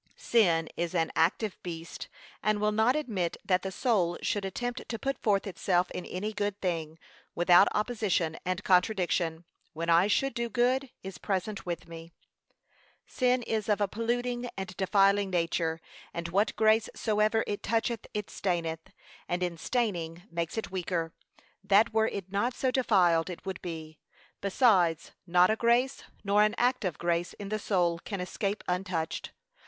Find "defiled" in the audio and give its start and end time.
22.71-23.29